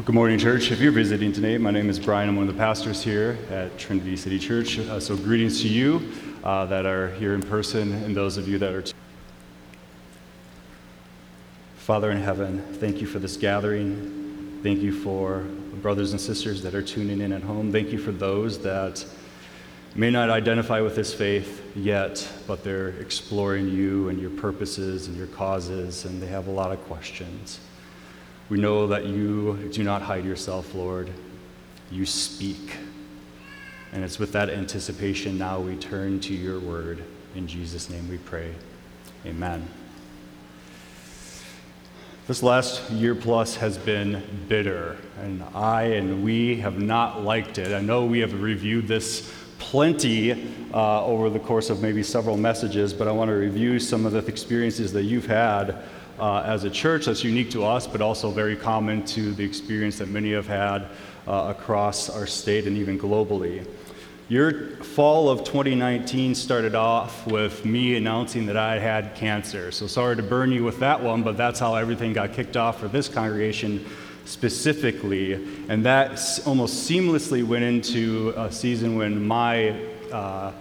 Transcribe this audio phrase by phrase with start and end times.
[0.00, 0.72] Well, good morning, church.
[0.72, 2.30] If you're visiting today, my name is Brian.
[2.30, 4.78] I'm one of the pastors here at Trinity City Church.
[4.78, 6.10] Uh, so, greetings to you
[6.42, 8.80] uh, that are here in person and those of you that are.
[8.80, 8.94] T-
[11.76, 14.60] Father in heaven, thank you for this gathering.
[14.62, 15.40] Thank you for
[15.82, 17.70] brothers and sisters that are tuning in at home.
[17.70, 19.04] Thank you for those that
[19.94, 25.16] may not identify with this faith yet, but they're exploring you and your purposes and
[25.18, 27.60] your causes, and they have a lot of questions.
[28.50, 31.08] We know that you do not hide yourself, Lord.
[31.88, 32.76] You speak.
[33.92, 37.04] And it's with that anticipation now we turn to your word.
[37.36, 38.52] In Jesus' name we pray.
[39.24, 39.68] Amen.
[42.26, 47.72] This last year plus has been bitter, and I and we have not liked it.
[47.72, 50.32] I know we have reviewed this plenty
[50.74, 54.12] uh, over the course of maybe several messages, but I want to review some of
[54.12, 55.84] the experiences that you've had
[56.20, 59.98] uh, as a church that's unique to us, but also very common to the experience
[59.98, 60.86] that many have had
[61.26, 63.66] uh, across our state and even globally.
[64.28, 69.72] Your fall of 2019 started off with me announcing that I had cancer.
[69.72, 72.78] So sorry to burn you with that one, but that's how everything got kicked off
[72.78, 73.84] for this congregation
[74.26, 75.32] specifically.
[75.68, 79.70] And that almost seamlessly went into a season when my
[80.12, 80.52] uh,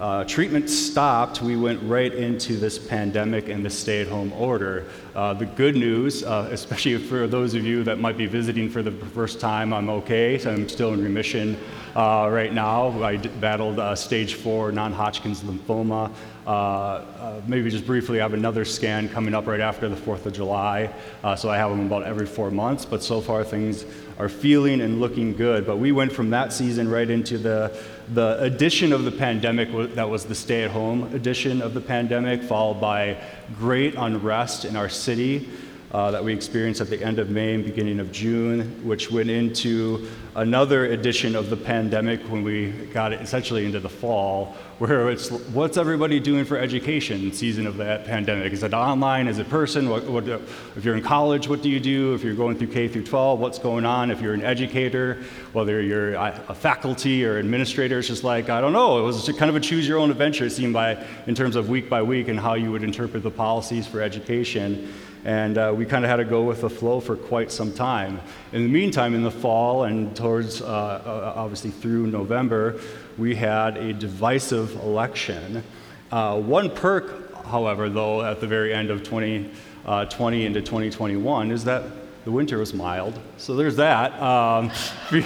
[0.00, 4.86] uh, treatment stopped, we went right into this pandemic and the stay at home order.
[5.14, 8.82] Uh, the good news, uh, especially for those of you that might be visiting for
[8.82, 10.38] the first time, I'm okay.
[10.38, 11.58] So I'm still in remission
[11.94, 13.02] uh, right now.
[13.02, 16.10] I battled uh, stage four non Hodgkin's lymphoma.
[16.46, 20.32] Uh, maybe just briefly, I have another scan coming up right after the 4th of
[20.32, 20.90] July.
[21.36, 23.84] so I have them about every four months, but so far things
[24.18, 25.66] are feeling and looking good.
[25.66, 27.76] But we went from that season right into the,
[28.14, 32.42] the edition of the pandemic that was the stay at home edition of the pandemic,
[32.42, 33.16] followed by
[33.56, 35.48] great unrest in our city
[35.92, 39.28] uh, that we experienced at the end of May and beginning of June, which went
[39.28, 45.10] into another edition of the pandemic when we got it essentially into the fall, where
[45.10, 48.52] it's what's everybody doing for education season of that pandemic?
[48.52, 49.26] Is it online?
[49.26, 49.88] Is it person?
[49.88, 52.14] What, what, if you're in college, what do you do?
[52.14, 54.12] If you're going through K through 12, what's going on?
[54.12, 58.72] If you're an educator, whether you're a faculty or administrator, it's just like I don't
[58.72, 59.00] know.
[59.00, 61.68] It was kind of a choose your own adventure, it seemed by in terms of
[61.68, 64.92] week by week and how you would interpret the policies for education.
[65.24, 68.20] And uh, we kind of had to go with the flow for quite some time.
[68.52, 72.80] In the meantime, in the fall and towards uh, obviously through November,
[73.18, 75.62] we had a divisive election.
[76.10, 79.50] Uh, one perk, however, though, at the very end of 2020
[79.84, 81.84] uh, into 2021 is that
[82.24, 84.20] the winter was mild, so there's that.
[84.20, 84.70] Um,
[85.12, 85.24] we,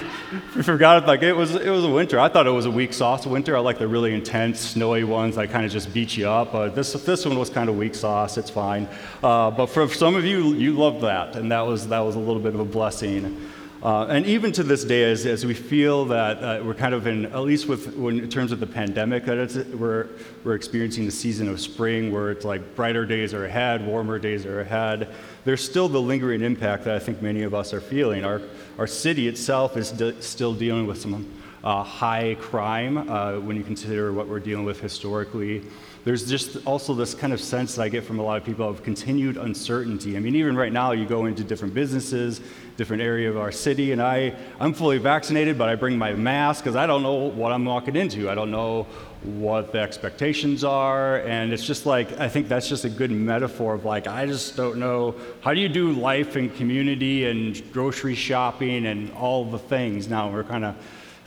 [0.55, 1.07] we, forgot it.
[1.07, 2.21] like it was it was a winter.
[2.21, 3.57] I thought it was a weak sauce winter.
[3.57, 6.53] I like the really intense snowy ones that kind of just beat you up.
[6.53, 8.39] But this this one was kind of weak sauce.
[8.39, 8.89] It's fine.
[9.23, 12.21] Uh, but for some of you, you loved that, and that was that was a
[12.21, 13.51] little bit of a blessing.
[13.83, 17.07] Uh, and even to this day, as, as we feel that uh, we're kind of
[17.07, 20.09] in, at least with, when, in terms of the pandemic, that we're,
[20.43, 24.47] we're experiencing the season of spring where it's like brighter days are ahead, warmer days
[24.47, 25.13] are ahead,
[25.45, 28.25] there's still the lingering impact that I think many of us are feeling.
[28.25, 28.41] Our,
[28.79, 31.31] our city itself is de- still dealing with some
[31.65, 35.65] uh, high crime uh, when you consider what we're dealing with historically
[36.05, 38.69] there's just also this kind of sense that I get from a lot of people
[38.69, 40.19] of continued uncertainty.
[40.19, 42.43] I mean, even right now, you go into different businesses,
[42.77, 46.63] different area of our city, and I, I'm fully vaccinated, but I bring my mask
[46.63, 48.29] because I don't know what I'm walking into.
[48.29, 48.87] I don't know
[49.23, 53.73] what the expectations are, and it's just like, I think that's just a good metaphor
[53.73, 58.15] of like, I just don't know, how do you do life and community and grocery
[58.15, 60.07] shopping and all the things?
[60.07, 60.77] Now we're kind of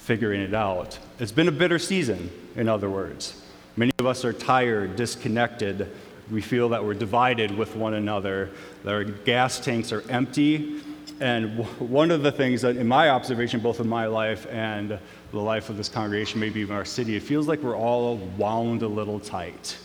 [0.07, 0.97] figuring it out.
[1.19, 3.41] It's been a bitter season, in other words.
[3.75, 5.91] Many of us are tired, disconnected.
[6.31, 8.50] We feel that we're divided with one another.
[8.85, 10.79] that Our gas tanks are empty.
[11.19, 14.97] And one of the things that, in my observation, both in my life and
[15.34, 18.84] the life of this congregation, maybe even our city, it feels like we're all wound
[18.84, 19.75] a little tight.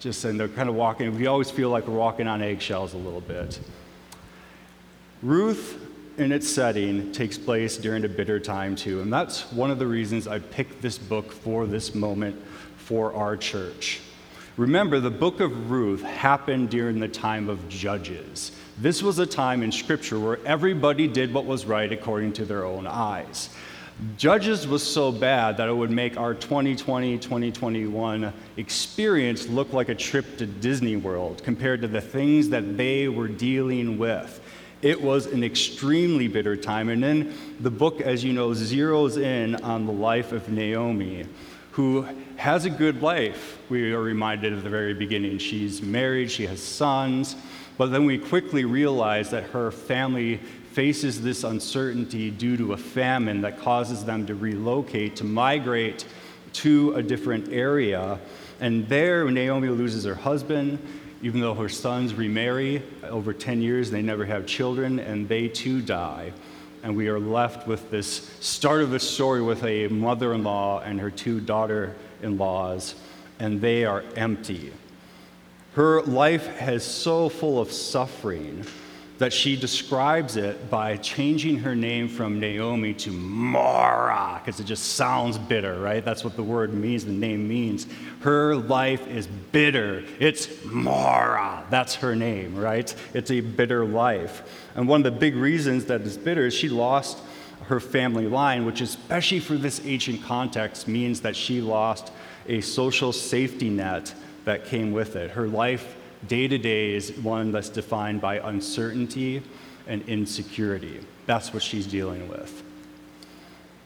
[0.00, 2.98] Just and they're kind of walking, we always feel like we're walking on eggshells a
[2.98, 3.58] little bit.
[5.22, 5.81] Ruth,
[6.18, 9.00] in its setting, takes place during a bitter time, too.
[9.00, 12.36] And that's one of the reasons I picked this book for this moment
[12.76, 14.00] for our church.
[14.58, 18.52] Remember, the book of Ruth happened during the time of Judges.
[18.78, 22.66] This was a time in Scripture where everybody did what was right according to their
[22.66, 23.48] own eyes.
[24.18, 29.94] Judges was so bad that it would make our 2020 2021 experience look like a
[29.94, 34.40] trip to Disney World compared to the things that they were dealing with.
[34.82, 36.88] It was an extremely bitter time.
[36.88, 41.26] And then the book, as you know, zeroes in on the life of Naomi
[41.72, 42.06] who
[42.36, 43.58] has a good life.
[43.70, 45.38] We are reminded at the very beginning.
[45.38, 47.34] She's married, she has sons,
[47.78, 50.36] but then we quickly realize that her family
[50.72, 56.04] faces this uncertainty due to a famine that causes them to relocate, to migrate
[56.52, 58.18] to a different area.
[58.60, 60.78] And there, Naomi loses her husband,
[61.22, 62.82] even though her sons remarry.
[63.04, 66.32] Over 10 years, they never have children, and they too die.
[66.82, 70.80] And we are left with this start of the story with a mother in law
[70.80, 72.96] and her two daughter in laws,
[73.38, 74.72] and they are empty.
[75.74, 78.66] Her life is so full of suffering
[79.22, 84.94] that she describes it by changing her name from Naomi to Mara, because it just
[84.94, 86.04] sounds bitter, right?
[86.04, 87.86] That's what the word means, the name means.
[88.22, 90.02] Her life is bitter.
[90.18, 91.64] It's Mara.
[91.70, 92.92] That's her name, right?
[93.14, 94.42] It's a bitter life.
[94.74, 97.18] And one of the big reasons that it's bitter is she lost
[97.66, 102.10] her family line, which, especially for this ancient context, means that she lost
[102.48, 104.12] a social safety net
[104.46, 105.30] that came with it.
[105.30, 105.94] Her life
[106.28, 109.42] day to day is one that's defined by uncertainty
[109.86, 111.00] and insecurity.
[111.26, 112.62] That's what she's dealing with.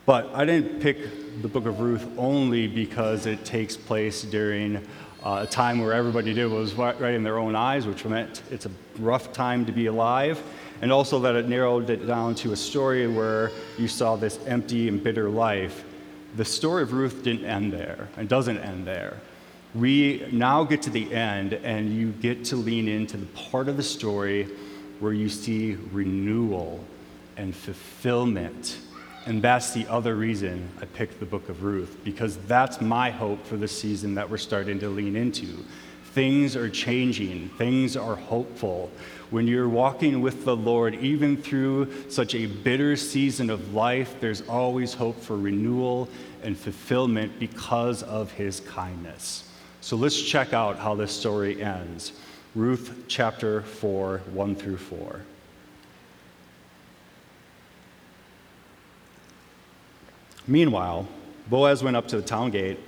[0.05, 4.77] But I didn't pick the book of Ruth only because it takes place during
[5.25, 8.67] uh, a time where everybody did was right in their own eyes, which meant it's
[8.67, 10.41] a rough time to be alive,
[10.83, 14.89] and also that it narrowed it down to a story where you saw this empty
[14.89, 15.85] and bitter life.
[16.37, 19.21] The story of Ruth didn't end there, and doesn't end there
[19.77, 23.77] we now get to the end and you get to lean into the part of
[23.77, 24.45] the story
[25.01, 26.83] where you see renewal
[27.37, 28.79] and fulfillment.
[29.27, 33.45] And that's the other reason I picked the book of Ruth, because that's my hope
[33.45, 35.65] for the season that we're starting to lean into.
[36.13, 38.91] Things are changing, things are hopeful.
[39.31, 44.43] When you're walking with the Lord, even through such a bitter season of life, there's
[44.49, 46.09] always hope for renewal
[46.43, 49.46] and fulfillment because of his kindness.
[49.87, 52.11] So let's check out how this story ends.
[52.57, 55.21] Ruth chapter 4, 1 through 4.
[60.49, 61.07] Meanwhile,
[61.49, 62.81] Boaz went up to the town gate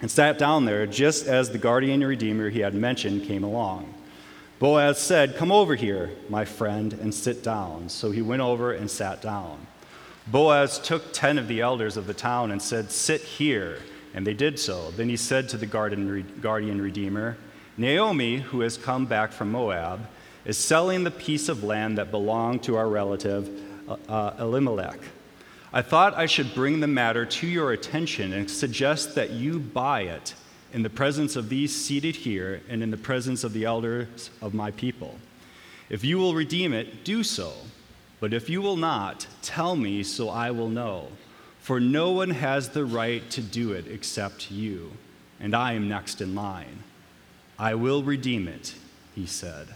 [0.00, 3.92] and sat down there just as the guardian and redeemer he had mentioned came along.
[4.60, 7.88] Boaz said, Come over here, my friend, and sit down.
[7.88, 9.66] So he went over and sat down.
[10.28, 13.80] Boaz took ten of the elders of the town and said, Sit here
[14.14, 14.90] and they did so.
[14.92, 17.36] Then he said to the guardian redeemer,
[17.76, 20.06] Naomi, who has come back from Moab,
[20.44, 23.48] is selling the piece of land that belonged to our relative
[23.88, 24.98] uh, uh, Elimelech.
[25.72, 30.02] I thought I should bring the matter to your attention and suggest that you buy
[30.02, 30.34] it
[30.72, 34.54] in the presence of these seated here and in the presence of the elders of
[34.54, 35.18] my people.
[35.90, 37.52] If you will redeem it, do so.
[38.20, 41.08] But if you will not, tell me so I will know
[41.68, 44.90] for no one has the right to do it except you,
[45.38, 46.82] and I am next in line.
[47.58, 48.74] I will redeem it,
[49.14, 49.68] he said.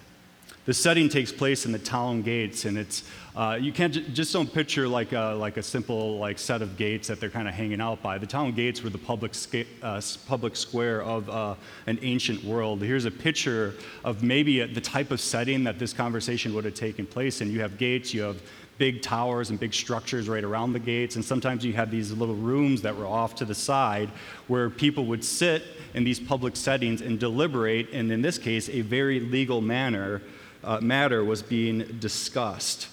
[0.64, 3.04] The setting takes place in the town gates, and it's
[3.36, 6.78] uh, you can't j- just don't picture like a, like a simple like set of
[6.78, 8.16] gates that they're kind of hanging out by.
[8.16, 11.56] The town gates were the public sca- uh, public square of uh,
[11.86, 12.80] an ancient world.
[12.80, 16.74] Here's a picture of maybe a, the type of setting that this conversation would have
[16.74, 17.50] taken place in.
[17.50, 18.40] You have gates, you have
[18.78, 22.34] big towers and big structures right around the gates, and sometimes you had these little
[22.34, 24.08] rooms that were off to the side
[24.48, 25.62] where people would sit
[25.94, 30.22] in these public settings and deliberate, and in this case, a very legal manner,
[30.64, 32.88] uh, matter was being discussed.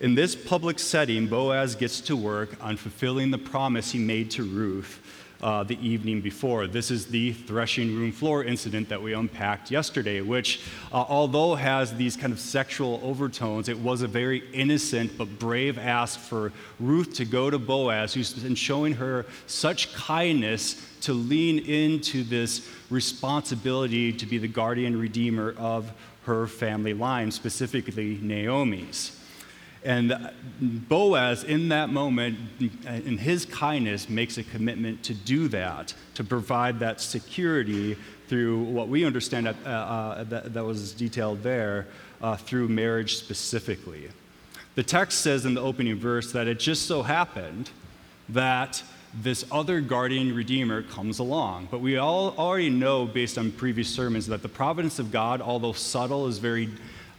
[0.00, 4.42] In this public setting, Boaz gets to work on fulfilling the promise he made to
[4.42, 5.00] Ruth
[5.42, 6.66] uh, the evening before.
[6.66, 10.60] This is the threshing room floor incident that we unpacked yesterday, which,
[10.92, 15.78] uh, although has these kind of sexual overtones, it was a very innocent but brave
[15.78, 21.58] ask for Ruth to go to Boaz, who's been showing her such kindness to lean
[21.58, 25.92] into this responsibility to be the guardian redeemer of
[26.24, 29.18] her family line, specifically Naomi's.
[29.84, 32.38] And Boaz, in that moment,
[32.86, 37.96] in his kindness, makes a commitment to do that, to provide that security
[38.28, 41.86] through what we understand uh, uh, that, that, was detailed there,
[42.22, 44.08] uh, through marriage specifically.
[44.76, 47.70] The text says in the opening verse that it just so happened
[48.28, 48.82] that
[49.14, 51.68] this other guardian redeemer comes along.
[51.70, 55.72] But we all already know, based on previous sermons, that the providence of God, although
[55.72, 56.70] subtle, is very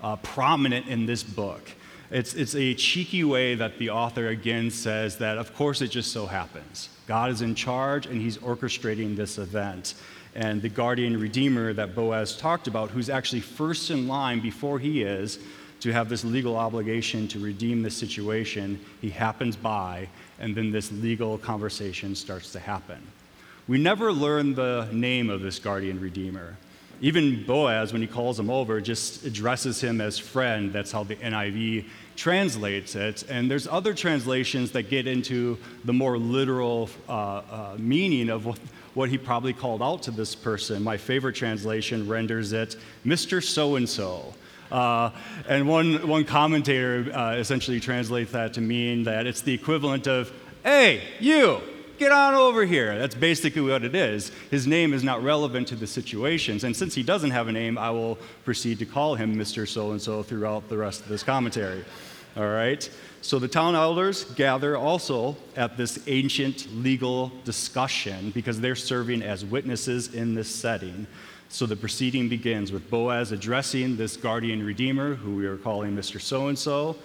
[0.01, 1.69] uh, prominent in this book.
[2.13, 6.11] It's, it's a cheeky way that the author again says that, of course, it just
[6.11, 6.89] so happens.
[7.07, 9.95] God is in charge and he's orchestrating this event.
[10.35, 15.01] And the guardian redeemer that Boaz talked about, who's actually first in line before he
[15.01, 15.39] is
[15.79, 20.91] to have this legal obligation to redeem the situation, he happens by, and then this
[20.91, 23.01] legal conversation starts to happen.
[23.67, 26.57] We never learn the name of this guardian redeemer
[27.03, 30.71] Even Boaz, when he calls him over, just addresses him as friend.
[30.71, 31.83] That's how the NIV
[32.15, 33.25] translates it.
[33.29, 38.57] And there's other translations that get into the more literal uh, uh, meaning of what,
[38.93, 40.81] what he probably called out to this person.
[40.81, 43.43] My favorite translation renders it Mr.
[43.43, 44.33] So and so.
[44.71, 50.31] and one, one commentator uh, essentially translates that to mean that it's the equivalent of,
[50.63, 51.61] hey, you,
[51.97, 52.97] get on over here.
[52.97, 54.31] That's basically what it is.
[54.51, 56.63] His name is not relevant to the situations.
[56.63, 59.67] And since he doesn't have a name, I will proceed to call him Mr.
[59.67, 61.83] So and so throughout the rest of this commentary.
[62.35, 62.89] All right?
[63.21, 69.45] So the town elders gather also at this ancient legal discussion because they're serving as
[69.45, 71.07] witnesses in this setting.
[71.47, 76.19] So the proceeding begins with Boaz addressing this guardian redeemer, who we are calling Mr.
[76.19, 76.97] So and so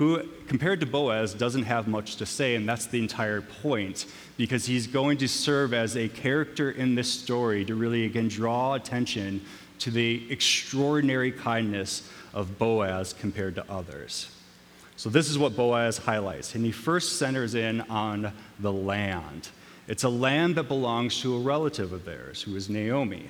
[0.00, 4.06] who, compared to Boaz, doesn't have much to say, and that's the entire point,
[4.38, 8.72] because he's going to serve as a character in this story to really, again, draw
[8.72, 9.42] attention
[9.78, 14.34] to the extraordinary kindness of Boaz compared to others.
[14.96, 19.50] So, this is what Boaz highlights, and he first centers in on the land.
[19.86, 23.28] It's a land that belongs to a relative of theirs, who is Naomi.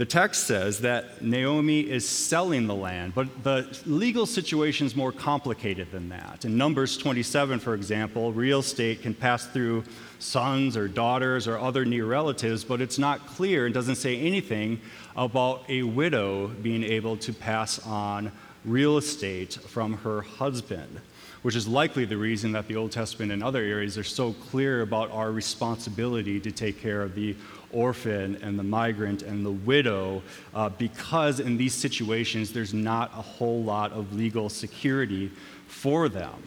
[0.00, 5.12] The text says that Naomi is selling the land, but the legal situation is more
[5.12, 6.46] complicated than that.
[6.46, 9.84] In Numbers 27, for example, real estate can pass through
[10.18, 14.80] sons or daughters or other near relatives, but it's not clear and doesn't say anything
[15.16, 18.32] about a widow being able to pass on
[18.64, 20.98] real estate from her husband,
[21.42, 24.80] which is likely the reason that the Old Testament and other areas are so clear
[24.80, 27.36] about our responsibility to take care of the
[27.72, 30.22] orphan and the migrant and the widow
[30.54, 35.30] uh, because in these situations there's not a whole lot of legal security
[35.66, 36.42] for them.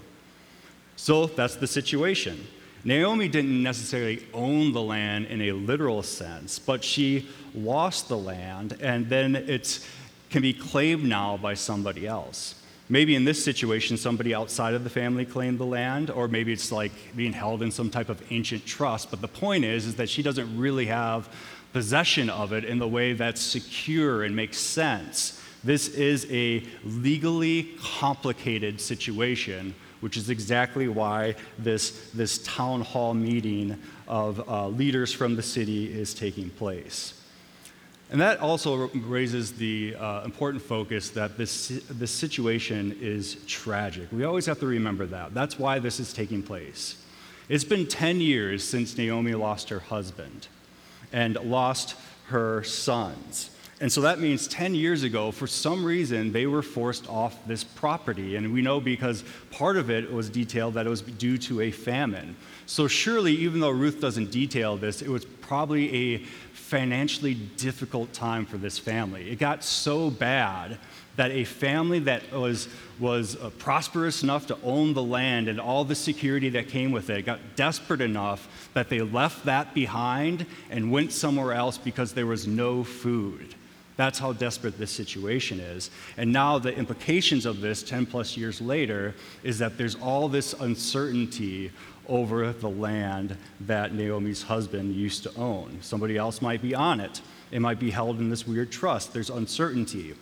[0.96, 2.46] So that's the situation.
[2.86, 8.78] Naomi didn't necessarily own the land in a literal sense, but she lost the land
[8.82, 9.86] and then it
[10.30, 12.56] can be claimed now by somebody else.
[12.90, 16.72] Maybe in this situation, somebody outside of the family claimed the land, or maybe it's
[16.72, 19.10] like being held in some type of ancient trust.
[19.10, 21.30] But the point is, is that she doesn't really have
[21.72, 25.42] possession of it in the way that's secure and makes sense.
[25.64, 33.82] This is a legally complicated situation, which is exactly why this, this town hall meeting
[34.10, 37.14] of uh, leaders from the city is taking place.
[38.14, 44.08] And that also raises the uh, important focus that this, this situation is tragic.
[44.12, 45.34] We always have to remember that.
[45.34, 47.04] That's why this is taking place.
[47.50, 50.48] It's been 10 years since Naomi lost her husband
[51.12, 51.96] and lost
[52.28, 53.50] her sons.
[53.82, 57.64] And so that means 10 years ago, for some reason, they were forced off this
[57.64, 58.36] property.
[58.36, 59.24] And we know because
[59.54, 62.36] part of it was detailed that it was due to a famine.
[62.66, 66.18] So surely, even though Ruth doesn't detail this, it was probably a
[66.54, 69.30] financially difficult time for this family.
[69.30, 70.80] It got so bad
[71.18, 72.68] that a family that was,
[73.00, 77.12] was uh, prosperous enough to own the land and all the security that came with
[77.12, 82.26] it got desperate enough that they left that behind and went somewhere else because there
[82.26, 83.54] was no food.
[83.96, 85.92] That's how desperate this situation is.
[86.18, 90.54] And now the implications of this 10 plus years later is that there's all this
[90.54, 91.72] uncertainty
[92.08, 95.78] over the land that Naomi's husband used to own.
[95.82, 97.22] Somebody else might be on it.
[97.52, 99.14] It might be held in this weird trust.
[99.14, 100.16] There's uncertainty.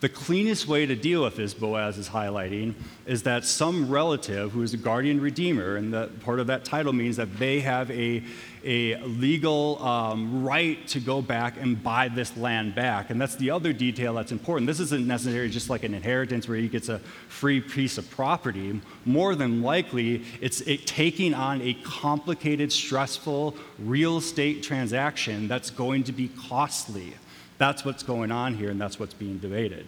[0.00, 2.72] The cleanest way to deal with this, Boaz is highlighting,
[3.04, 6.94] is that some relative who is a guardian redeemer, and that part of that title
[6.94, 8.22] means that they have a,
[8.64, 13.10] a legal um, right to go back and buy this land back.
[13.10, 14.66] And that's the other detail that's important.
[14.66, 18.80] This isn't necessarily just like an inheritance where he gets a free piece of property.
[19.04, 26.04] More than likely, it's it taking on a complicated, stressful real estate transaction that's going
[26.04, 27.12] to be costly.
[27.60, 29.86] That's what's going on here, and that's what's being debated.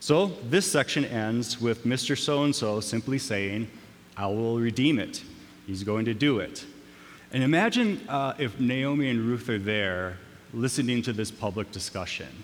[0.00, 2.18] So this section ends with Mr.
[2.18, 3.70] So and so simply saying,
[4.16, 5.22] I will redeem it.
[5.64, 6.66] He's going to do it.
[7.32, 10.16] And imagine uh, if Naomi and Ruth are there
[10.52, 12.42] listening to this public discussion,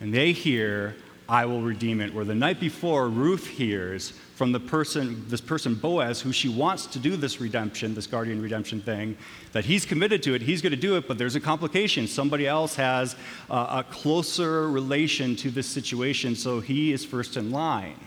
[0.00, 0.96] and they hear,
[1.28, 5.74] I will redeem it, where the night before, Ruth hears, from the person, this person
[5.74, 9.16] Boaz, who she wants to do this redemption, this guardian redemption thing,
[9.52, 12.06] that he's committed to it, he's going to do it, but there's a complication.
[12.06, 13.16] Somebody else has
[13.50, 17.98] uh, a closer relation to this situation, so he is first in line.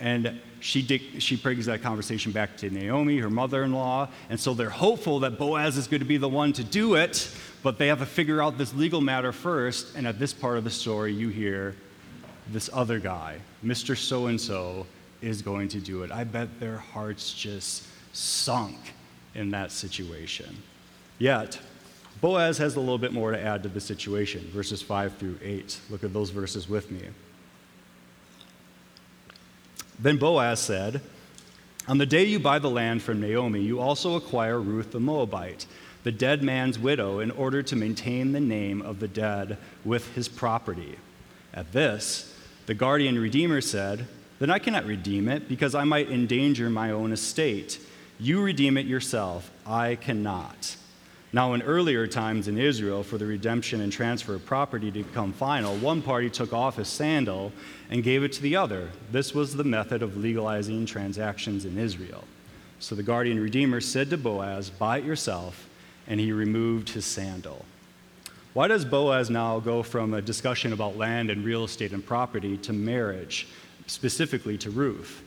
[0.00, 4.38] And she, dig- she brings that conversation back to Naomi, her mother in law, and
[4.38, 7.30] so they're hopeful that Boaz is going to be the one to do it,
[7.62, 9.96] but they have to figure out this legal matter first.
[9.96, 11.74] And at this part of the story, you hear
[12.52, 13.96] this other guy, Mr.
[13.96, 14.86] So and so,
[15.20, 16.12] is going to do it.
[16.12, 18.76] I bet their hearts just sunk
[19.34, 20.56] in that situation.
[21.18, 21.58] Yet,
[22.20, 25.80] Boaz has a little bit more to add to the situation, verses 5 through 8.
[25.90, 27.02] Look at those verses with me.
[29.98, 31.00] Then Boaz said,
[31.86, 35.66] On the day you buy the land from Naomi, you also acquire Ruth the Moabite,
[36.04, 40.28] the dead man's widow, in order to maintain the name of the dead with his
[40.28, 40.96] property.
[41.52, 42.27] At this,
[42.68, 44.06] the guardian redeemer said,
[44.38, 47.80] Then I cannot redeem it, because I might endanger my own estate.
[48.20, 50.76] You redeem it yourself, I cannot.
[51.32, 55.32] Now, in earlier times in Israel, for the redemption and transfer of property to become
[55.32, 57.54] final, one party took off his sandal
[57.88, 58.90] and gave it to the other.
[59.10, 62.24] This was the method of legalizing transactions in Israel.
[62.80, 65.66] So the guardian redeemer said to Boaz, Buy it yourself,
[66.06, 67.64] and he removed his sandal.
[68.58, 72.56] Why does Boaz now go from a discussion about land and real estate and property
[72.56, 73.46] to marriage,
[73.86, 75.22] specifically to Ruth?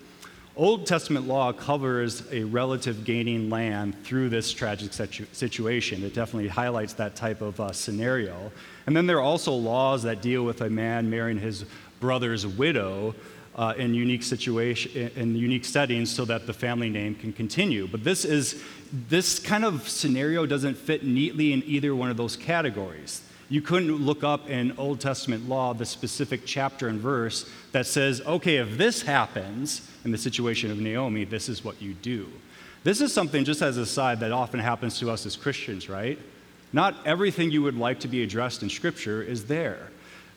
[0.58, 6.04] Old Testament law covers a relative gaining land through this tragic situ- situation.
[6.04, 8.52] It definitely highlights that type of uh, scenario.
[8.86, 11.64] And then there are also laws that deal with a man marrying his
[12.02, 13.16] brother's widow
[13.56, 17.88] uh, in unique situation in unique settings so that the family name can continue.
[17.88, 22.36] But this is this kind of scenario doesn't fit neatly in either one of those
[22.36, 23.22] categories.
[23.50, 28.22] You couldn't look up in Old Testament law the specific chapter and verse that says,
[28.22, 32.30] okay, if this happens in the situation of Naomi, this is what you do.
[32.84, 36.18] This is something, just as a side, that often happens to us as Christians, right?
[36.72, 39.91] Not everything you would like to be addressed in Scripture is there.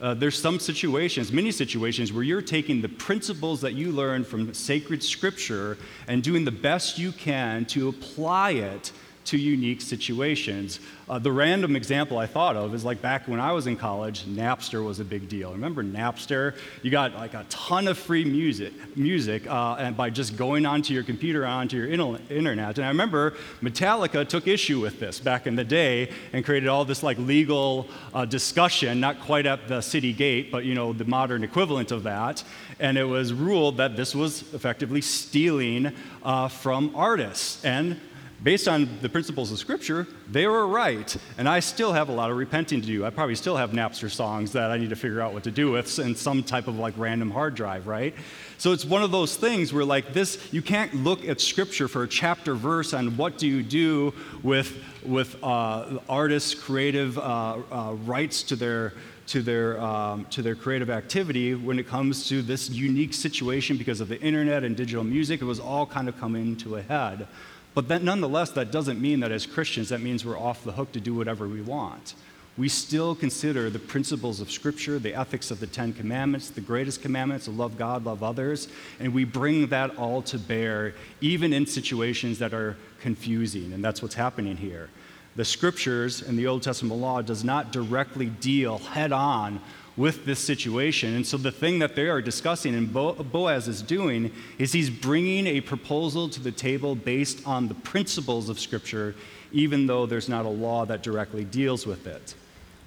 [0.04, 4.52] Uh, there's some situations, many situations, where you're taking the principles that you learn from
[4.52, 8.92] sacred Scripture and doing the best you can to apply it
[9.24, 10.80] to unique situations.
[11.08, 14.24] Uh, the random example I thought of is like back when I was in college,
[14.24, 15.52] Napster was a big deal.
[15.52, 16.54] Remember Napster?
[16.82, 20.94] You got like a ton of free music, music, uh, and by just going onto
[20.94, 22.78] your computer, onto your internet.
[22.78, 26.84] And I remember Metallica took issue with this back in the day and created all
[26.84, 31.04] this like legal uh, discussion, not quite at the city gate, but you know the
[31.04, 32.42] modern equivalent of that.
[32.80, 38.00] And it was ruled that this was effectively stealing uh, from artists and
[38.44, 41.16] based on the principles of Scripture, they were right.
[41.38, 43.04] And I still have a lot of repenting to do.
[43.04, 45.70] I probably still have Napster songs that I need to figure out what to do
[45.70, 48.14] with in some type of like random hard drive, right?
[48.58, 52.02] So it's one of those things where like this, you can't look at Scripture for
[52.02, 57.92] a chapter verse on what do you do with with uh, artists' creative uh, uh,
[58.04, 58.92] rights to their
[59.26, 64.00] to their, um, to their creative activity when it comes to this unique situation because
[64.00, 65.40] of the internet and digital music.
[65.40, 67.26] It was all kind of coming to a head.
[67.74, 70.92] But that, nonetheless, that doesn't mean that as Christians, that means we're off the hook
[70.92, 72.14] to do whatever we want.
[72.56, 77.02] We still consider the principles of Scripture, the ethics of the Ten Commandments, the greatest
[77.02, 78.68] commandments to love God, love others,
[79.00, 83.72] and we bring that all to bear, even in situations that are confusing.
[83.72, 84.88] And that's what's happening here.
[85.34, 89.60] The Scriptures and the Old Testament law does not directly deal head on
[89.96, 91.14] with this situation.
[91.14, 95.46] And so the thing that they are discussing and Boaz is doing is he's bringing
[95.46, 99.14] a proposal to the table based on the principles of Scripture,
[99.52, 102.34] even though there's not a law that directly deals with it.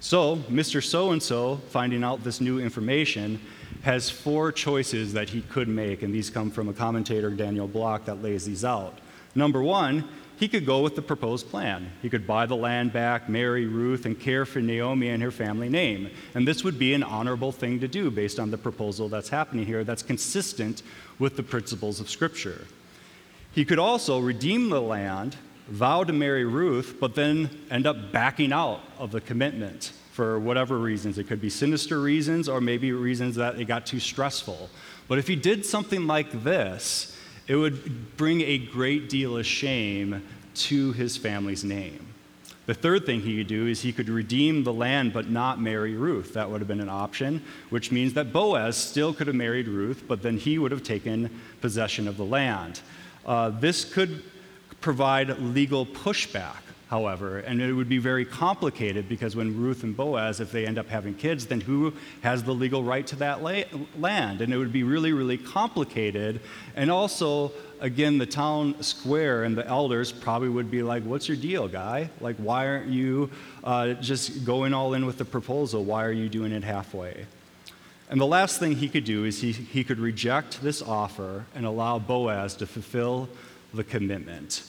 [0.00, 0.82] So, Mr.
[0.82, 3.40] So and so, finding out this new information,
[3.82, 8.04] has four choices that he could make, and these come from a commentator, Daniel Block,
[8.04, 8.98] that lays these out.
[9.34, 10.08] Number one,
[10.38, 11.90] he could go with the proposed plan.
[12.00, 15.68] He could buy the land back, marry Ruth, and care for Naomi and her family
[15.68, 16.10] name.
[16.34, 19.66] And this would be an honorable thing to do based on the proposal that's happening
[19.66, 20.82] here that's consistent
[21.18, 22.66] with the principles of Scripture.
[23.52, 25.34] He could also redeem the land,
[25.66, 30.78] vow to marry Ruth, but then end up backing out of the commitment for whatever
[30.78, 31.18] reasons.
[31.18, 34.70] It could be sinister reasons or maybe reasons that it got too stressful.
[35.08, 37.17] But if he did something like this,
[37.48, 40.22] it would bring a great deal of shame
[40.54, 42.04] to his family's name.
[42.66, 45.94] The third thing he could do is he could redeem the land but not marry
[45.94, 46.34] Ruth.
[46.34, 50.04] That would have been an option, which means that Boaz still could have married Ruth,
[50.06, 51.30] but then he would have taken
[51.62, 52.82] possession of the land.
[53.24, 54.22] Uh, this could
[54.82, 60.40] provide legal pushback however, and it would be very complicated because when Ruth and Boaz,
[60.40, 63.64] if they end up having kids, then who has the legal right to that la-
[63.98, 64.40] land?
[64.40, 66.40] And it would be really, really complicated.
[66.76, 71.36] And also, again, the town square and the elders probably would be like, What's your
[71.36, 72.08] deal, guy?
[72.20, 73.30] Like, why aren't you
[73.64, 75.84] uh, just going all in with the proposal?
[75.84, 77.26] Why are you doing it halfway?
[78.10, 81.66] And the last thing he could do is he, he could reject this offer and
[81.66, 83.28] allow Boaz to fulfill
[83.74, 84.62] the commitment.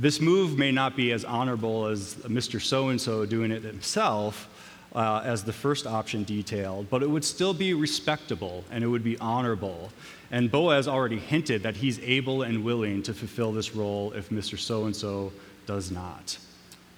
[0.00, 2.58] This move may not be as honorable as Mr.
[2.58, 4.48] So and so doing it himself,
[4.94, 9.04] uh, as the first option detailed, but it would still be respectable and it would
[9.04, 9.90] be honorable.
[10.30, 14.58] And Boaz already hinted that he's able and willing to fulfill this role if Mr.
[14.58, 15.32] So and so
[15.66, 16.38] does not.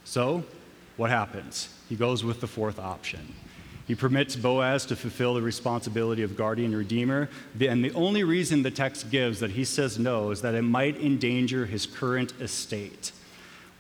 [0.05, 0.45] So,
[0.97, 1.71] what happens?
[1.89, 3.35] He goes with the fourth option.
[3.93, 7.29] He permits Boaz to fulfill the responsibility of guardian redeemer.
[7.61, 10.99] And the only reason the text gives that he says no is that it might
[10.99, 13.13] endanger his current estate.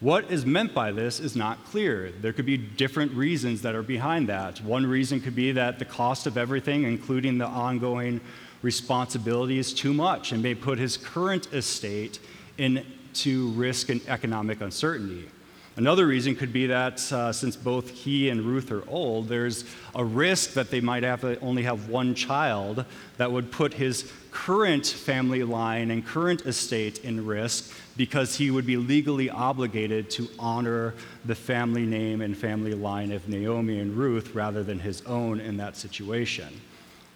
[0.00, 2.12] What is meant by this is not clear.
[2.20, 4.60] There could be different reasons that are behind that.
[4.60, 8.20] One reason could be that the cost of everything, including the ongoing
[8.60, 12.18] responsibility, is too much and may put his current estate
[12.58, 15.30] into risk and economic uncertainty.
[15.74, 20.04] Another reason could be that uh, since both he and Ruth are old, there's a
[20.04, 22.84] risk that they might have only have one child
[23.16, 28.66] that would put his current family line and current estate in risk because he would
[28.66, 30.92] be legally obligated to honor
[31.24, 35.56] the family name and family line of Naomi and Ruth rather than his own in
[35.56, 36.60] that situation.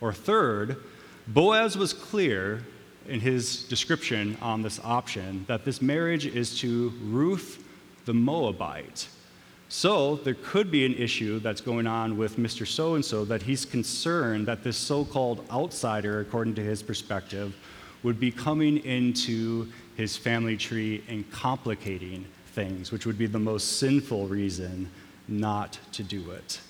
[0.01, 0.79] Or third,
[1.27, 2.65] Boaz was clear
[3.07, 7.63] in his description on this option that this marriage is to Ruth
[8.07, 9.09] the Moabite.
[9.69, 12.67] So there could be an issue that's going on with Mr.
[12.67, 17.55] So and so that he's concerned that this so called outsider, according to his perspective,
[18.03, 23.79] would be coming into his family tree and complicating things, which would be the most
[23.79, 24.89] sinful reason
[25.27, 26.61] not to do it.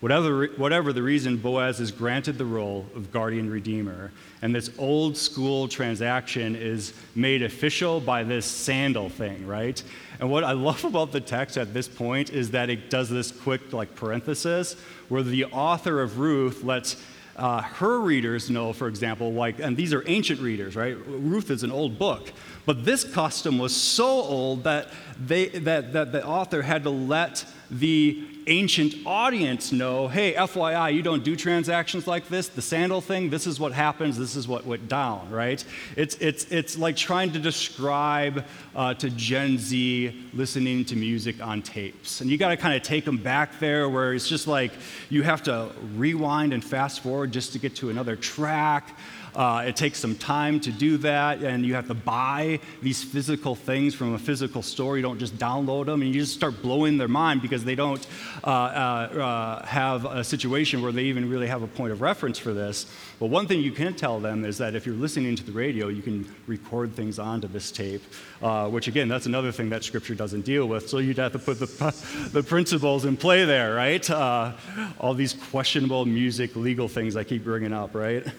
[0.00, 5.16] Whatever, whatever the reason, Boaz is granted the role of guardian redeemer, and this old
[5.16, 9.82] school transaction is made official by this sandal thing, right?
[10.20, 13.32] And what I love about the text at this point is that it does this
[13.32, 14.74] quick, like, parenthesis,
[15.08, 16.96] where the author of Ruth lets
[17.34, 20.96] uh, her readers know, for example, like, and these are ancient readers, right?
[21.06, 22.32] Ruth is an old book.
[22.66, 24.88] But this custom was so old that,
[25.24, 31.02] they, that, that the author had to let the ancient audience know hey, FYI, you
[31.02, 32.48] don't do transactions like this.
[32.48, 35.64] The sandal thing, this is what happens, this is what went down, right?
[35.96, 41.62] It's, it's, it's like trying to describe uh, to Gen Z listening to music on
[41.62, 42.20] tapes.
[42.20, 44.72] And you got to kind of take them back there where it's just like
[45.10, 48.96] you have to rewind and fast forward just to get to another track.
[49.38, 53.54] Uh, it takes some time to do that, and you have to buy these physical
[53.54, 54.96] things from a physical store.
[54.96, 58.04] You don't just download them, and you just start blowing their mind because they don't
[58.42, 62.36] uh, uh, uh, have a situation where they even really have a point of reference
[62.36, 62.86] for this.
[63.18, 65.88] But one thing you can tell them is that if you're listening to the radio,
[65.88, 68.02] you can record things onto this tape,
[68.42, 70.88] uh, which again, that's another thing that Scripture doesn't deal with.
[70.88, 71.66] So you'd have to put the,
[72.32, 74.08] the principles in play there, right?
[74.08, 74.52] Uh,
[74.98, 78.24] all these questionable music, legal things I keep bringing up, right?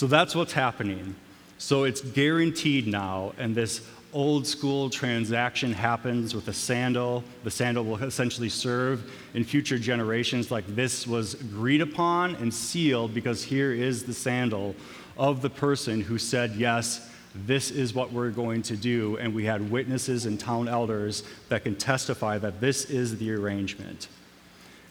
[0.00, 1.14] So that's what's happening.
[1.58, 7.22] So it's guaranteed now, and this old school transaction happens with a sandal.
[7.44, 13.14] The sandal will essentially serve in future generations like this was agreed upon and sealed
[13.14, 14.74] because here is the sandal
[15.16, 19.16] of the person who said, Yes, this is what we're going to do.
[19.18, 24.08] And we had witnesses and town elders that can testify that this is the arrangement.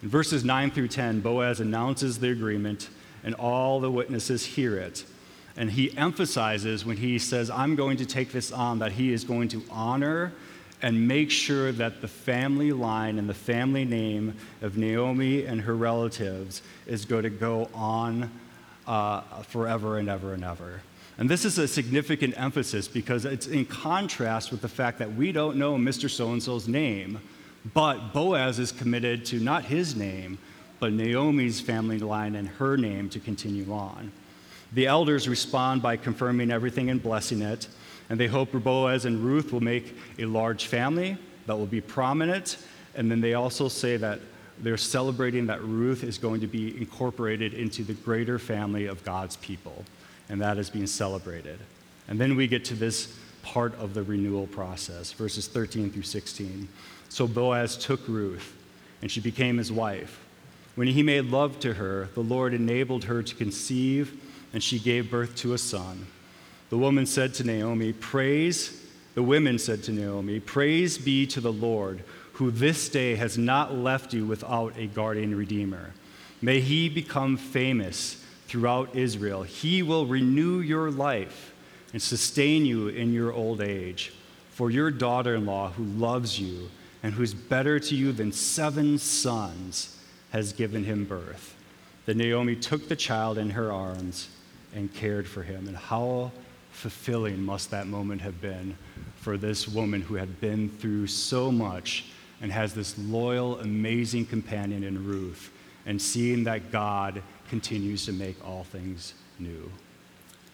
[0.02, 2.88] In verses 9 through 10, Boaz announces the agreement
[3.22, 5.04] and all the witnesses hear it.
[5.60, 9.24] And he emphasizes when he says, I'm going to take this on, that he is
[9.24, 10.32] going to honor
[10.80, 15.76] and make sure that the family line and the family name of Naomi and her
[15.76, 18.30] relatives is going to go on
[18.86, 20.80] uh, forever and ever and ever.
[21.18, 25.30] And this is a significant emphasis because it's in contrast with the fact that we
[25.30, 26.08] don't know Mr.
[26.08, 27.20] So and so's name,
[27.74, 30.38] but Boaz is committed to not his name,
[30.78, 34.10] but Naomi's family line and her name to continue on.
[34.72, 37.68] The elders respond by confirming everything and blessing it,
[38.08, 42.58] and they hope Boaz and Ruth will make a large family that will be prominent.
[42.94, 44.20] And then they also say that
[44.60, 49.36] they're celebrating that Ruth is going to be incorporated into the greater family of God's
[49.36, 49.84] people,
[50.28, 51.58] and that is being celebrated.
[52.08, 56.68] And then we get to this part of the renewal process, verses 13 through 16.
[57.08, 58.54] So Boaz took Ruth,
[59.02, 60.20] and she became his wife.
[60.74, 64.20] When he made love to her, the Lord enabled her to conceive,
[64.52, 66.06] and she gave birth to a son.
[66.70, 71.52] The woman said to Naomi, Praise, the women said to Naomi, Praise be to the
[71.52, 72.02] Lord,
[72.34, 75.92] who this day has not left you without a guardian redeemer.
[76.40, 79.42] May he become famous throughout Israel.
[79.42, 81.52] He will renew your life
[81.92, 84.12] and sustain you in your old age.
[84.52, 86.70] For your daughter in law, who loves you
[87.02, 89.96] and who's better to you than seven sons,
[90.30, 91.56] has given him birth.
[92.06, 94.28] Then Naomi took the child in her arms
[94.74, 95.68] and cared for him.
[95.68, 96.32] And how
[96.72, 98.76] fulfilling must that moment have been
[99.16, 102.06] for this woman who had been through so much
[102.40, 105.50] and has this loyal, amazing companion in Ruth,
[105.84, 109.70] and seeing that God continues to make all things new.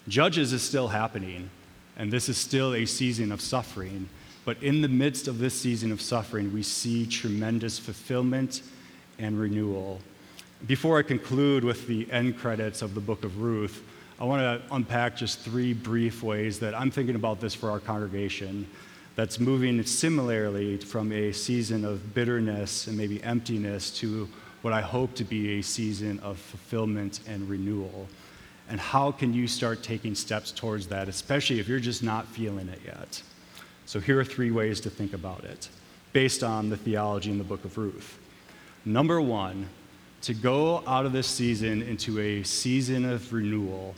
[0.09, 1.51] Judges is still happening,
[1.97, 4.09] and this is still a season of suffering.
[4.47, 8.63] but in the midst of this season of suffering, we see tremendous fulfillment
[9.19, 10.01] and renewal.
[10.69, 13.83] Before I conclude with the end credits of the book of Ruth,
[14.19, 17.79] I want to unpack just three brief ways that I'm thinking about this for our
[17.79, 18.67] congregation
[19.15, 24.27] that's moving similarly from a season of bitterness and maybe emptiness to
[24.63, 28.07] what I hope to be a season of fulfillment and renewal.
[28.71, 32.69] And how can you start taking steps towards that, especially if you're just not feeling
[32.71, 33.23] it yet?
[33.85, 35.69] So, here are three ways to think about it
[36.15, 38.19] based on the theology in the book of Ruth.
[38.87, 39.69] Number one,
[40.23, 43.95] to go out of this season into a season of renewal,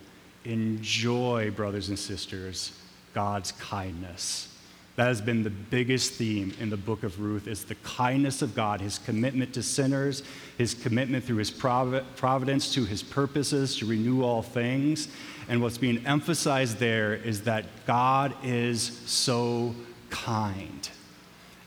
[0.49, 2.73] enjoy, brothers and sisters,
[3.15, 4.49] God's kindness.
[4.97, 8.57] That has been the biggest theme in the book of Ruth is the kindness of
[8.57, 10.25] God, his commitment to sinners,
[10.57, 15.07] his commitment through his providence to his purposes to renew all things.
[15.49, 19.73] And what's being emphasized there is that God is so
[20.11, 20.91] kind.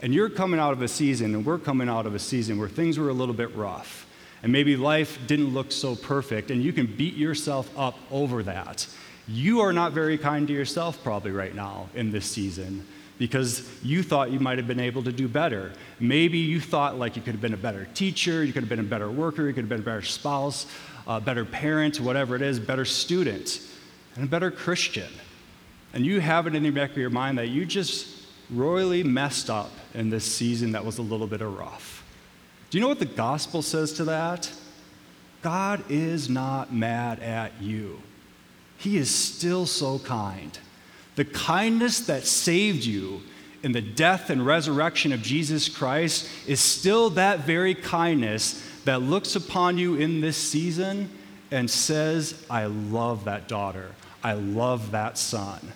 [0.01, 2.67] And you're coming out of a season, and we're coming out of a season where
[2.67, 4.07] things were a little bit rough.
[4.43, 8.87] And maybe life didn't look so perfect, and you can beat yourself up over that.
[9.27, 12.85] You are not very kind to yourself, probably, right now in this season
[13.21, 15.71] because you thought you might have been able to do better.
[15.99, 18.79] Maybe you thought like you could have been a better teacher, you could have been
[18.79, 20.65] a better worker, you could have been a better spouse,
[21.05, 23.61] a better parent, whatever it is, better student,
[24.15, 25.07] and a better Christian.
[25.93, 29.51] And you have it in the back of your mind that you just royally messed
[29.51, 32.00] up in this season that was a little bit rough.
[32.71, 34.49] Do you know what the gospel says to that?
[35.41, 38.01] God is not mad at you.
[38.77, 40.57] He is still so kind.
[41.17, 43.23] The kindness that saved you
[43.61, 49.35] in the death and resurrection of Jesus Christ is still that very kindness that looks
[49.35, 51.09] upon you in this season
[51.51, 53.91] and says, I love that daughter.
[54.23, 55.73] I love that son.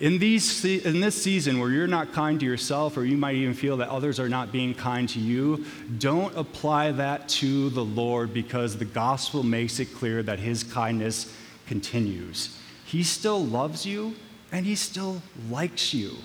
[0.00, 3.52] In, these, in this season where you're not kind to yourself, or you might even
[3.52, 5.66] feel that others are not being kind to you,
[5.98, 11.34] don't apply that to the Lord because the gospel makes it clear that his kindness
[11.66, 12.58] continues.
[12.86, 14.14] He still loves you,
[14.50, 16.16] and he still likes you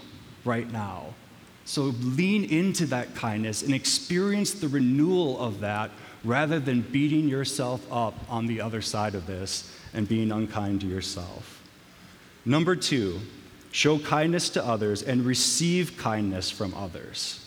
[0.46, 1.14] right now.
[1.66, 5.92] So lean into that kindness and experience the renewal of that
[6.24, 10.88] rather than beating yourself up on the other side of this and being unkind to
[10.88, 11.62] yourself.
[12.46, 13.20] Number two,
[13.76, 17.46] show kindness to others and receive kindness from others.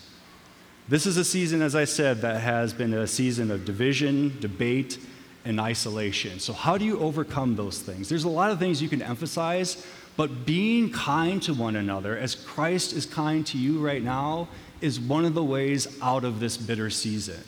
[0.87, 4.99] This is a season, as I said, that has been a season of division, debate,
[5.43, 6.39] and isolation.
[6.39, 8.09] So, how do you overcome those things?
[8.09, 9.83] There's a lot of things you can emphasize,
[10.17, 14.49] but being kind to one another, as Christ is kind to you right now,
[14.81, 17.41] is one of the ways out of this bitter season.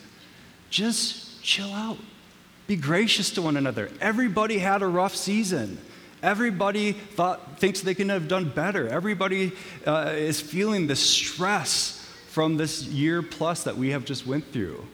[0.72, 2.00] Just chill out.
[2.66, 3.92] Be gracious to one another.
[4.02, 5.78] Everybody had a rough season.
[6.24, 8.88] Everybody thought, thinks they can have done better.
[8.88, 9.54] Everybody
[9.86, 11.98] uh, is feeling the stress
[12.30, 14.86] from this year plus that we have just went through.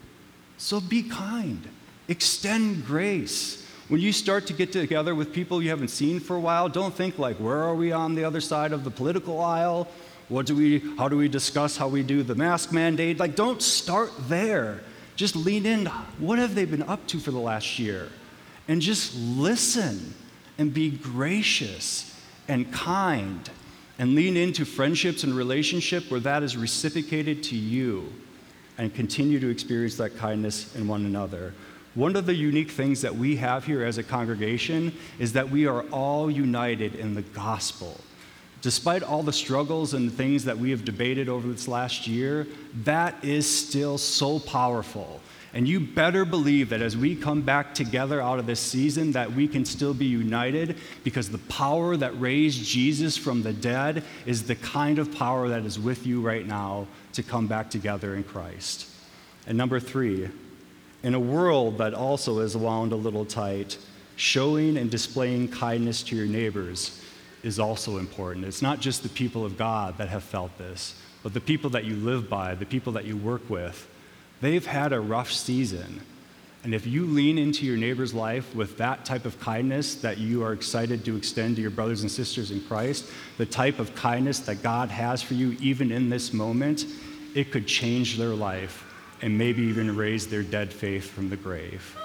[0.56, 1.68] So be kind.
[2.08, 3.66] Extend grace.
[3.88, 6.94] When you start to get together with people you haven't seen for a while, don't
[6.94, 9.88] think like, where are we on the other side of the political aisle?
[10.28, 13.18] What do we, how do we discuss how we do the mask mandate?
[13.18, 14.80] Like, don't start there.
[15.16, 15.86] Just lean in.
[16.18, 18.08] What have they been up to for the last year?
[18.66, 20.14] And just listen
[20.58, 22.14] and be gracious
[22.48, 23.48] and kind
[23.98, 28.12] and lean into friendships and relationship where that is reciprocated to you
[28.76, 31.54] and continue to experience that kindness in one another.
[31.94, 35.66] One of the unique things that we have here as a congregation is that we
[35.66, 38.00] are all united in the gospel.
[38.60, 42.46] Despite all the struggles and things that we have debated over this last year,
[42.84, 45.20] that is still so powerful.
[45.54, 49.32] And you better believe that as we come back together out of this season that
[49.32, 54.42] we can still be united because the power that raised Jesus from the dead is
[54.42, 58.24] the kind of power that is with you right now to come back together in
[58.24, 58.90] Christ.
[59.46, 60.28] And number 3,
[61.02, 63.78] in a world that also is wound a little tight,
[64.16, 67.00] showing and displaying kindness to your neighbors
[67.42, 68.44] is also important.
[68.44, 71.84] It's not just the people of God that have felt this, but the people that
[71.84, 73.88] you live by, the people that you work with.
[74.40, 76.00] They've had a rough season.
[76.64, 80.42] And if you lean into your neighbor's life with that type of kindness that you
[80.42, 84.40] are excited to extend to your brothers and sisters in Christ, the type of kindness
[84.40, 86.84] that God has for you even in this moment,
[87.34, 88.84] it could change their life
[89.22, 91.96] and maybe even raise their dead faith from the grave.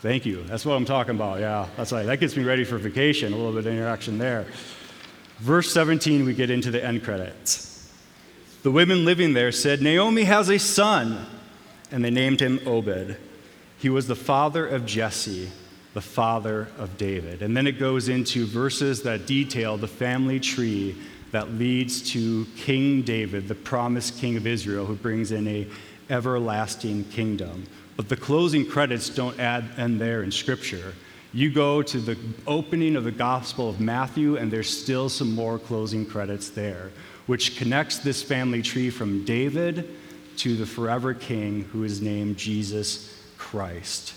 [0.00, 0.42] Thank you.
[0.44, 1.38] That's what I'm talking about.
[1.38, 2.04] Yeah, that's right.
[2.04, 3.32] That gets me ready for vacation.
[3.32, 4.46] A little bit of interaction there.
[5.38, 7.71] Verse 17, we get into the end credits.
[8.62, 11.26] The women living there said, Naomi has a son,
[11.90, 13.16] and they named him Obed.
[13.78, 15.50] He was the father of Jesse,
[15.94, 17.42] the father of David.
[17.42, 20.96] And then it goes into verses that detail the family tree
[21.32, 25.66] that leads to King David, the promised king of Israel, who brings in a
[26.08, 27.66] everlasting kingdom.
[27.96, 30.94] But the closing credits don't add end there in scripture.
[31.32, 35.58] You go to the opening of the Gospel of Matthew, and there's still some more
[35.58, 36.90] closing credits there,
[37.26, 39.88] which connects this family tree from David
[40.38, 44.14] to the forever king who is named Jesus Christ.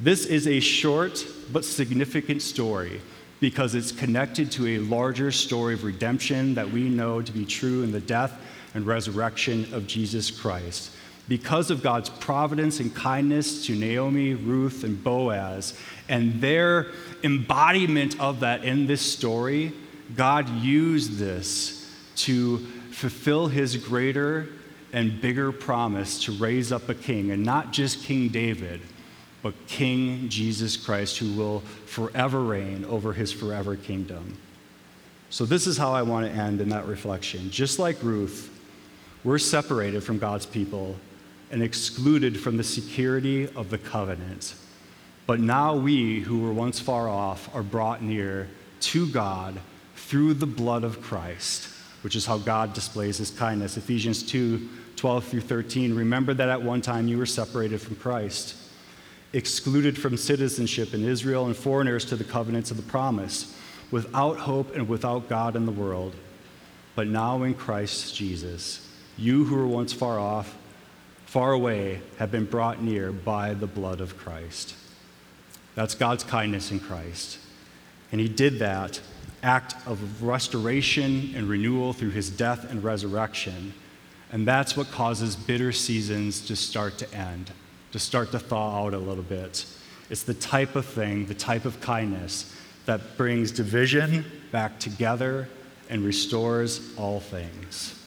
[0.00, 3.00] This is a short but significant story
[3.40, 7.82] because it's connected to a larger story of redemption that we know to be true
[7.82, 8.32] in the death
[8.74, 10.92] and resurrection of Jesus Christ.
[11.28, 15.78] Because of God's providence and kindness to Naomi, Ruth, and Boaz,
[16.08, 16.88] and their
[17.22, 19.72] embodiment of that in this story,
[20.16, 21.81] God used this
[22.16, 22.58] to
[22.90, 24.48] fulfill his greater
[24.92, 28.80] and bigger promise to raise up a king, and not just King David,
[29.42, 34.36] but King Jesus Christ, who will forever reign over his forever kingdom.
[35.30, 37.50] So, this is how I want to end in that reflection.
[37.50, 38.50] Just like Ruth,
[39.24, 40.96] we're separated from God's people
[41.50, 44.54] and excluded from the security of the covenant.
[45.26, 48.48] But now we, who were once far off, are brought near
[48.80, 49.58] to God
[49.94, 51.68] through the blood of Christ,
[52.02, 53.76] which is how God displays his kindness.
[53.76, 55.94] Ephesians 2 12 through 13.
[55.94, 58.54] Remember that at one time you were separated from Christ,
[59.32, 63.56] excluded from citizenship in Israel, and foreigners to the covenants of the promise,
[63.90, 66.14] without hope and without God in the world.
[66.94, 70.56] But now in Christ Jesus, you who were once far off,
[71.26, 74.74] far away, have been brought near by the blood of Christ.
[75.74, 77.38] That's God's kindness in Christ.
[78.10, 79.00] And He did that
[79.42, 83.74] act of restoration and renewal through His death and resurrection.
[84.30, 87.50] And that's what causes bitter seasons to start to end,
[87.92, 89.66] to start to thaw out a little bit.
[90.10, 92.54] It's the type of thing, the type of kindness
[92.86, 95.48] that brings division back together
[95.88, 98.01] and restores all things.